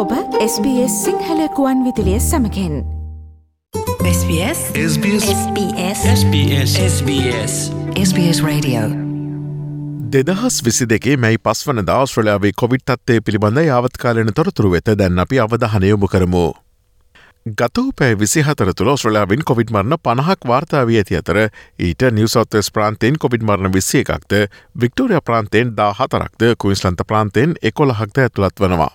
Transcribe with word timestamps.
ඔබ 0.00 0.12
SBS 0.42 0.92
සිංහලකුවන් 1.04 1.80
විදිලිය 1.84 2.20
සමකෙන්. 2.20 2.74
SBS 4.10 4.60
SBS 4.82 5.24
SBS 5.32 6.04
SBS 6.12 6.70
SBS 6.84 7.54
SBS 8.04 8.38
Radio. 8.42 8.82
දෙදහස් 10.12 10.56
විසි 10.64 10.88
දෙකේ 10.88 11.16
මැයි 11.16 11.38
පස්වන 11.38 11.84
දවස්ශ්‍රලයාාවේ 11.84 12.52
කොවිට් 12.56 12.84
තත්වය 12.84 13.20
පිළිබඳ 13.20 13.60
යාවත්කාලන 13.62 14.32
තොරතුරු 14.34 14.70
වෙත 14.72 14.88
දැන් 14.98 15.18
අපි 15.18 15.40
අවධහනයොමු 15.40 16.08
කරමු. 16.08 16.44
ගතව 17.56 17.90
පැෑ 17.98 18.18
විසිහතර 18.18 18.72
තුළ 18.74 18.92
ඔස්්‍රලයාාවෙන් 18.94 19.44
කොවිඩ් 19.44 19.74
මරණ 19.74 20.00
පණහක් 20.04 20.48
වාර්තාාවී 20.52 21.00
ඇති 21.02 21.18
අතර 21.18 21.40
ඊට 21.88 22.06
නිවසෝත්තස් 22.12 22.72
ප්‍රාන්තයෙන් 22.72 23.18
කොවිඩ් 23.18 23.44
මරණ 23.44 23.76
විස්සේ 23.76 24.00
එකක්ද 24.06 24.32
වික්ටෝරිය 24.80 25.20
ප්‍රාන්තයෙන් 25.24 25.76
දා 25.76 25.92
හතරක්ද 26.00 26.54
කුයිස්ලන්ත 26.58 27.04
ප්‍රාන්තයෙන් 27.12 27.54
එකොළහක්ද 27.72 28.24
ඇතුළත් 28.24 28.64
වනවා. 28.64 28.90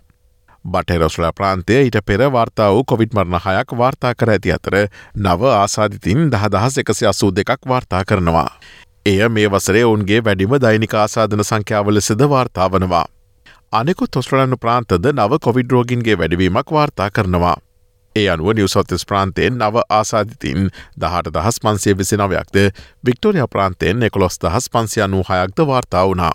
බටරොස්ලා 0.65 1.31
ප්‍රාන්තය 1.33 1.77
ඊට 1.79 1.97
පෙර 2.05 2.21
වාර්තා 2.31 2.69
වූ 2.71 2.83
කොවිඩ් 2.83 3.13
මරණ 3.13 3.41
හයක් 3.45 3.77
වාර්තා 3.77 4.13
කර 4.15 4.29
ඇති 4.29 4.51
අතර 4.51 4.75
නව 5.15 5.51
ආසාධිතින් 5.53 6.31
දහදහස් 6.31 6.77
එකසි 6.77 7.05
අසූ 7.05 7.31
දෙකක් 7.31 7.61
වාර්තා 7.67 8.05
කරනවා. 8.05 8.49
එය 9.05 9.29
මේ 9.29 9.47
වසරේ 9.47 9.85
ඔවුන්ගේ 9.85 10.23
වැඩිම 10.23 10.55
දෛනික 10.61 10.93
ආසාධන 10.95 11.43
සංඛ්‍යාව 11.43 11.89
ලෙසද 11.89 12.21
වාර්තා 12.29 12.69
වනවා. 12.69 13.05
අනෙකු 13.71 14.07
තොස්ට්‍රලන්නු 14.07 14.57
ප්‍රාන්තද 14.57 15.05
නව 15.13 15.39
කොවිඩ් 15.41 15.71
රෝගින්ගේ 15.71 16.17
වැඩවීමක් 16.17 16.71
වාර්තා 16.71 17.09
කරනවා. 17.11 17.57
ඒ 18.15 18.29
අනුව 18.29 18.53
නිවසොත්තස් 18.53 19.05
ප්‍රාන්තයෙන් 19.05 19.57
නව 19.57 19.83
ආසාධිතින් 19.89 20.69
දහට 21.01 21.33
දහස් 21.33 21.57
පන්සේ 21.63 21.97
විසි 21.97 22.17
නවයක්ද 22.17 22.57
වික්ටෝරිය 23.05 23.47
ප්‍රාන්තයෙන් 23.47 24.03
එකොළොස් 24.03 24.39
දහස් 24.41 24.69
පන්සියනූ 24.69 25.23
හයක්ද 25.29 25.67
වාර්තා 25.67 26.07
වුණා. 26.07 26.33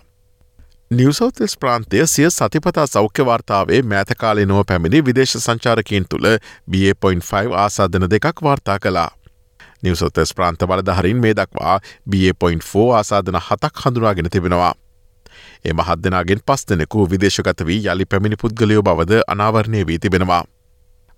නිවසෞතස් 0.91 1.57
ප්‍රාන්තය 1.57 2.03
සිය 2.05 2.29
සතිපතා 2.29 2.87
සෞඛ්‍ය 2.87 3.25
වාර්තාවේ 3.25 3.81
මෑතකාලේ 3.81 4.45
නොව 4.45 4.65
පැමිණි 4.67 4.99
විදේශ 5.05 5.35
සංචාරකීන් 5.37 6.05
තුළ 6.09 6.27
B.5 6.71 7.53
ආසාධන 7.55 8.07
දෙකක් 8.11 8.43
වාර්තා 8.43 8.79
කලා. 8.79 9.11
නිවසොත්තස් 9.83 10.33
ප්‍රාන්ත 10.35 10.67
බලධහරින් 10.67 11.17
මේ 11.17 11.33
දක්වා 11.33 11.79
B.4 12.09 12.83
ආසාධන 12.95 13.39
හතක් 13.39 13.85
හඳුනාගෙන 13.85 14.29
තිබෙනවා. 14.29 14.73
එම 15.65 15.79
හදනාගෙන් 15.79 16.43
පස් 16.45 16.67
දෙනෙකු 16.69 17.09
විදේශගත 17.09 17.65
වී 17.65 17.81
යළි 17.85 18.05
පැමිණි 18.05 18.41
පුද්ගලයෝ 18.41 18.83
බවද 18.83 19.21
අනාවරණය 19.27 19.87
වී 19.87 19.99
තිබෙනවා. 19.99 20.43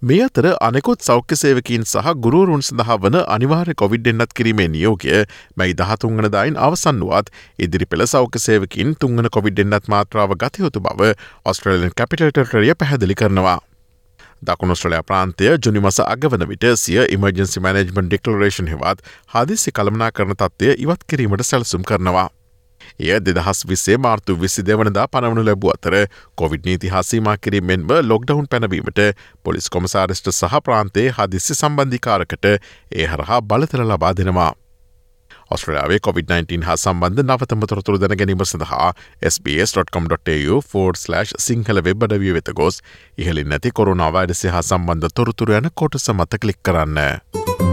මේ 0.04 0.24
අතර 0.24 0.46
අනෙකුත් 0.60 1.00
සෞඛ්‍ය 1.00 1.36
සේවකින් 1.40 1.86
සහ 1.86 2.08
ගුරුවරුන් 2.24 2.64
සඳහා 2.68 2.98
වන 2.98 3.16
අනිවාර්ය 3.36 3.74
කොවිඩ් 3.74 4.10
එන්නත් 4.12 4.34
කිරීමේ 4.38 4.66
නියෝගය 4.68 5.22
මැයි 5.56 5.76
දහතුන්ගන 5.82 6.28
දයින් 6.34 6.58
අවසන් 6.60 7.00
වුවත් 7.04 7.32
ඉදිරි 7.58 7.88
පෙළ 7.88 8.04
සෞඛ්‍ය 8.06 8.42
සේවකින් 8.46 8.92
තුන්ගන 9.00 9.30
කොවිඩ් 9.32 9.64
එන්නත් 9.64 9.88
මාත්‍රාව 9.88 10.36
ගතයුතු 10.36 10.84
බව 10.84 11.14
ඔස්ට්‍රලන් 11.46 11.96
කැපිටල්ටරිය 11.96 12.76
පැහැදිලි 12.76 13.16
කරනවා. 13.16 13.60
දකුණස්ට්‍රලයා 14.44 15.08
ප්‍රාන්තය 15.08 15.56
ජුනිමස 15.56 16.04
අගවන 16.06 16.48
විට 16.52 16.68
සිය 16.76 17.00
ඉමර්ජන්සි 17.08 17.64
මනජමන් 17.64 18.12
ඩෙක්ලරේෂන් 18.12 18.76
හෙවත් 18.76 19.08
හදිසි 19.34 19.72
කළමනා 19.72 20.12
කරන 20.12 20.36
තත්වය 20.36 20.76
ඉවත් 20.78 21.08
කිරීමට 21.08 21.48
සැලසුම් 21.48 21.88
කරනවා. 21.88 22.30
එය 23.00 23.20
දෙදහස් 23.20 23.68
විස්සේ 23.68 23.98
මාර්තු 23.98 24.38
විසි 24.38 24.64
දෙවනදා 24.64 25.08
පනවනු 25.08 25.46
ලැබූ 25.46 25.72
අතර 25.76 26.08
කොවිඩ් 26.36 26.66
නීති 26.66 26.90
හසීමා 26.90 27.38
කිරීමෙන්ම 27.38 27.88
ලොක්ඩවුන් 28.04 28.48
පැනවීමට 28.48 29.00
පොලිස් 29.44 29.70
කොමසාරිස්ට 29.70 30.32
සහ 30.32 30.64
ප්‍රාන්තයේ 30.66 31.12
හදිස්සි 31.12 31.56
සම්බන්ධිකාරකට 31.56 32.46
ඒ 32.46 33.08
හරහා 33.08 33.42
බලතර 33.44 33.84
ලබා 33.84 34.16
දෙනවා. 34.16 34.54
ඔස්ට්‍රයාාවේ 35.52 35.98
COොVID-19 35.98 36.64
හා 36.64 36.78
සම්බන්ධ 36.78 37.24
නවතම 37.24 37.66
තොරතුරු 37.70 38.00
දැන 38.00 38.18
ගැනීම 38.18 38.46
සඳහා 38.46 38.94
SBS.com.tu4/ 39.32 41.36
සිංහල 41.40 41.84
වෙබ්බඩවිය 41.88 42.34
වෙත 42.34 42.54
ගොස් 42.56 42.82
ඉහලින් 43.18 43.50
නැති 43.50 43.72
කොරුණාවයිඩසි 43.72 44.56
හා 44.56 44.64
සම්බන්ධ 44.64 45.14
තොරතුර 45.16 45.56
යන 45.60 45.70
කොටස 45.76 46.10
මත 46.18 46.42
කලික් 46.42 46.64
කරන්න. 46.64 47.73